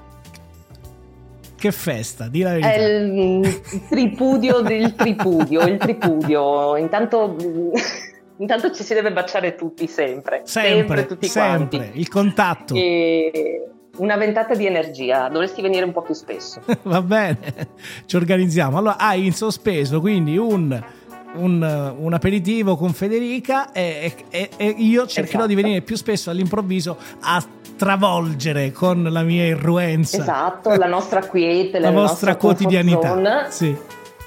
che 1.60 1.72
festa, 1.72 2.28
di 2.28 2.40
la 2.40 2.52
verità. 2.52 2.72
È 2.72 2.82
il, 2.82 3.44
il 3.44 3.82
tripudio 3.86 4.60
del 4.60 4.94
tripudio, 4.94 5.60
il 5.66 5.76
tripudio. 5.76 6.74
Intanto, 6.76 7.36
intanto 8.38 8.72
ci 8.72 8.82
si 8.82 8.94
deve 8.94 9.12
baciare 9.12 9.54
tutti 9.54 9.86
sempre. 9.86 10.40
sempre, 10.44 11.04
tutti 11.04 11.28
sempre, 11.28 11.78
quanti. 11.78 12.00
il 12.00 12.08
contatto. 12.08 12.74
E 12.74 13.68
una 13.98 14.16
ventata 14.16 14.54
di 14.54 14.64
energia, 14.64 15.28
dovresti 15.28 15.60
venire 15.60 15.84
un 15.84 15.92
po' 15.92 16.00
più 16.00 16.14
spesso. 16.14 16.62
Va 16.84 17.02
bene, 17.02 17.68
ci 18.06 18.16
organizziamo. 18.16 18.78
Allora, 18.78 18.96
hai 18.96 19.26
in 19.26 19.34
sospeso 19.34 20.00
quindi 20.00 20.38
un, 20.38 20.82
un, 21.34 21.94
un 21.98 22.12
aperitivo 22.14 22.76
con 22.76 22.94
Federica 22.94 23.70
e, 23.72 24.14
e- 24.30 24.48
e 24.56 24.74
io 24.78 25.06
cercherò 25.06 25.40
Esatto. 25.40 25.46
di 25.46 25.54
venire 25.54 25.82
più 25.82 25.96
spesso 25.96 26.30
all'improvviso 26.30 26.96
a 27.20 27.44
travolgere 27.80 28.72
con 28.72 29.04
la 29.04 29.22
mia 29.22 29.46
irruenza 29.46 30.18
Esatto, 30.18 30.76
la 30.76 30.86
nostra 30.86 31.20
quiete, 31.20 31.78
la 31.78 31.88
la, 31.88 31.98
vostra 31.98 32.36
quotidianità. 32.36 33.48
Sì. 33.48 33.74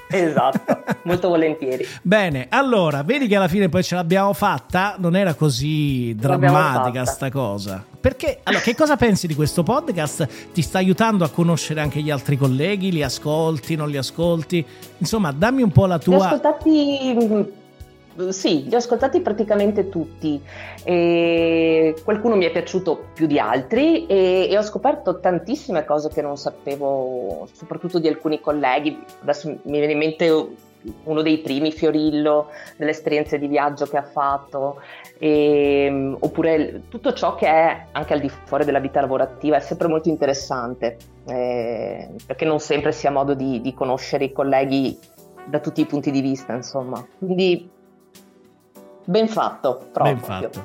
Esatto, 0.10 0.84
molto 1.06 1.28
volentieri. 1.28 1.86
Bene, 2.02 2.48
allora, 2.50 3.04
vedi 3.04 3.28
che 3.28 3.36
alla 3.36 3.48
fine 3.48 3.70
poi 3.70 3.84
ce 3.84 3.94
l'abbiamo 3.94 4.34
fatta, 4.34 4.96
non 4.98 5.16
era 5.16 5.36
così 5.36 6.16
drammatica 6.16 7.06
sta 7.06 7.30
cosa. 7.30 7.86
Perché, 8.02 8.40
allora, 8.42 8.64
che 8.64 8.76
cosa 8.76 8.96
pensi 8.96 9.28
di 9.28 9.36
questo 9.36 9.62
podcast? 9.62 10.52
Ti 10.52 10.62
sta 10.64 10.80
aiutando 10.80 11.24
a 11.24 11.30
conoscere 11.30 11.80
anche 11.80 12.02
gli 12.02 12.10
altri 12.10 12.38
colleghi? 12.38 12.92
Li 12.92 13.04
ascolti, 13.04 13.76
non 13.76 13.88
li 13.88 13.98
ascolti? 13.98 14.66
Insomma, 14.98 15.32
dammi 15.32 15.62
un 15.62 15.72
po' 15.72 15.86
la 15.86 15.98
Li 15.98 16.04
tua... 16.04 16.26
ascoltati, 16.26 17.16
mm, 17.22 17.42
sì, 18.30 18.68
li 18.68 18.74
ho 18.74 18.78
ascoltati 18.78 19.22
praticamente 19.22 19.90
tutti. 19.90 20.42
E 20.84 21.96
qualcuno 22.04 22.36
mi 22.36 22.46
è 22.46 22.52
piaciuto 22.52 23.06
più 23.14 23.28
di 23.28 23.40
altri 23.40 24.06
e, 24.06 24.48
e 24.50 24.58
ho 24.58 24.62
scoperto 24.64 25.20
tantissime 25.20 25.86
cose 25.86 26.10
che 26.10 26.22
non 26.22 26.38
sapevo, 26.38 27.48
soprattutto 27.52 28.00
di 28.00 28.08
alcuni 28.08 28.40
colleghi. 28.40 28.98
Adesso 29.22 29.48
mi 29.64 29.78
viene 29.78 29.94
in 29.94 29.98
mente 29.98 30.48
uno 31.04 31.22
dei 31.22 31.38
primi, 31.38 31.72
Fiorillo, 31.72 32.48
delle 32.76 32.92
esperienze 32.92 33.40
di 33.40 33.48
viaggio 33.48 33.86
che 33.86 33.96
ha 33.96 34.04
fatto, 34.04 34.82
e, 35.18 36.16
oppure 36.20 36.84
tutto 36.90 37.14
ciò 37.14 37.36
che 37.36 37.48
è 37.48 37.86
anche 37.92 38.14
al 38.14 38.20
di 38.20 38.30
fuori 38.30 38.66
della 38.66 38.80
vita 38.80 39.00
lavorativa 39.00 39.56
è 39.56 39.62
sempre 39.62 39.88
molto 39.88 40.10
interessante, 40.10 40.98
eh, 41.28 42.10
perché 42.26 42.44
non 42.44 42.60
sempre 42.60 42.92
si 42.92 43.08
ha 43.08 43.12
modo 43.12 43.34
di, 43.34 43.62
di 43.62 43.74
conoscere 43.74 44.26
i 44.26 44.34
colleghi 44.34 44.98
da 45.46 45.60
tutti 45.60 45.80
i 45.80 45.86
punti 45.86 46.12
di 46.12 46.20
vista, 46.22 46.54
insomma. 46.54 47.06
Quindi 47.18 47.70
ben 49.06 49.28
fatto, 49.28 49.90
proprio. 49.92 50.16
Ben 50.16 50.24
fatto. 50.24 50.64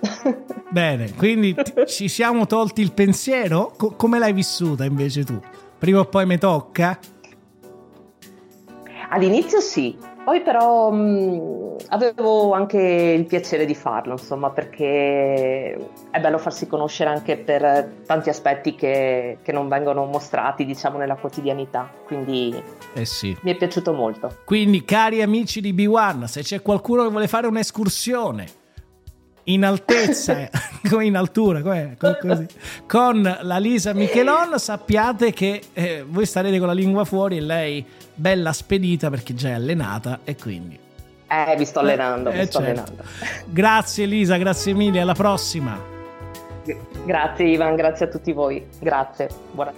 Bene, 0.71 1.15
quindi 1.15 1.55
ci 1.87 2.09
siamo 2.09 2.47
tolti 2.47 2.81
il 2.81 2.93
pensiero? 2.93 3.73
Co- 3.77 3.93
come 3.93 4.19
l'hai 4.19 4.33
vissuta 4.33 4.85
invece 4.85 5.25
tu? 5.25 5.41
Prima 5.79 6.01
o 6.01 6.05
poi 6.05 6.27
mi 6.27 6.39
tocca? 6.39 6.99
All'inizio 9.11 9.61
sì, 9.61 9.97
poi 10.23 10.43
però 10.43 10.91
mh, 10.91 11.77
avevo 11.89 12.53
anche 12.53 12.79
il 12.79 13.25
piacere 13.25 13.65
di 13.65 13.75
farlo, 13.75 14.13
insomma, 14.13 14.51
perché 14.51 15.73
è 16.11 16.21
bello 16.21 16.37
farsi 16.37 16.67
conoscere 16.67 17.09
anche 17.09 17.39
per 17.39 18.03
tanti 18.05 18.29
aspetti 18.29 18.75
che, 18.75 19.39
che 19.43 19.53
non 19.53 19.69
vengono 19.69 20.05
mostrati, 20.05 20.67
diciamo, 20.67 20.99
nella 20.99 21.17
quotidianità. 21.17 21.91
Quindi 22.05 22.63
Eh 22.93 23.05
sì. 23.07 23.35
mi 23.41 23.53
è 23.53 23.57
piaciuto 23.57 23.95
molto. 23.95 24.41
Quindi, 24.45 24.85
cari 24.85 25.23
amici 25.23 25.63
di 25.63 25.73
B1, 25.73 26.25
se 26.25 26.43
c'è 26.43 26.61
qualcuno 26.61 27.05
che 27.05 27.11
vuole 27.11 27.29
fare 27.29 27.47
un'escursione 27.47 28.58
in 29.49 29.65
altezza, 29.65 30.49
come 30.89 31.05
in 31.07 31.17
altura, 31.17 31.63
com'è? 31.63 31.97
Co- 31.99 32.17
così, 32.21 32.47
con 32.87 33.39
la 33.43 33.59
Lisa 33.59 33.93
Michelon, 33.95 34.59
sappiate 34.59 35.33
che 35.33 35.61
eh, 35.73 36.05
voi 36.07 36.27
starete 36.27 36.59
con 36.59 36.67
la 36.67 36.73
lingua 36.75 37.05
fuori 37.05 37.37
e 37.39 37.41
lei 37.41 37.85
bella 38.15 38.53
spedita 38.53 39.11
perché 39.11 39.35
già 39.35 39.49
è 39.49 39.53
allenata 39.53 40.21
e 40.25 40.37
quindi. 40.37 40.79
Eh, 41.31 41.55
vi 41.57 41.65
sto 41.65 41.81
allenando, 41.81 42.31
vi 42.31 42.39
Eh, 42.39 42.47
sto 42.47 42.61
certo. 42.61 42.81
allenando. 42.83 43.03
Grazie 43.47 44.07
Lisa, 44.07 44.37
grazie 44.37 44.73
mille, 44.75 45.01
alla 45.01 45.15
prossima. 45.15 45.79
Grazie 47.05 47.47
Ivan, 47.47 47.77
grazie 47.77 48.07
a 48.07 48.09
tutti 48.09 48.33
voi. 48.33 48.65
Grazie. 48.79 49.29
Buona- 49.53 49.73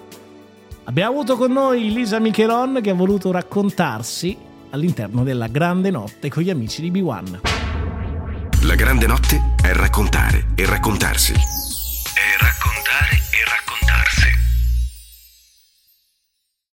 Abbiamo 0.84 1.10
avuto 1.12 1.36
con 1.36 1.52
noi 1.52 1.92
Lisa 1.92 2.18
Michelon 2.18 2.80
che 2.82 2.90
ha 2.90 2.94
voluto 2.94 3.30
raccontarsi 3.30 4.36
all'interno 4.70 5.22
della 5.22 5.46
grande 5.46 5.90
notte 5.90 6.28
con 6.28 6.42
gli 6.42 6.50
amici 6.50 6.80
di 6.88 6.90
B1. 6.90 7.59
La 8.62 8.74
grande 8.74 9.06
notte 9.06 9.54
è 9.62 9.72
raccontare 9.72 10.48
e 10.54 10.66
raccontarsi. 10.66 11.59